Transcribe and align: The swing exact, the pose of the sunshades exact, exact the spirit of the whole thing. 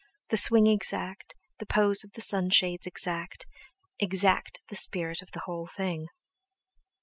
The 0.29 0.37
swing 0.37 0.65
exact, 0.65 1.35
the 1.59 1.67
pose 1.67 2.03
of 2.03 2.13
the 2.13 2.21
sunshades 2.21 2.87
exact, 2.87 3.45
exact 3.99 4.61
the 4.67 4.75
spirit 4.75 5.21
of 5.21 5.29
the 5.33 5.41
whole 5.41 5.67
thing. 5.67 6.07